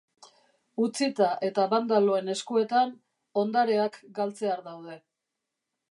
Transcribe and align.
Utzita 0.85 1.27
eta 1.49 1.65
bandaloen 1.75 2.33
eskuetan, 2.35 2.97
ondareak 3.45 4.01
galtzear 4.21 4.69
daude. 4.73 4.99